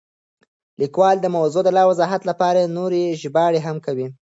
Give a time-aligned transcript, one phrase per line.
[0.81, 4.07] لیکوال د موضوع د لا وضاحت لپاره نورې ژباړې هم کوي.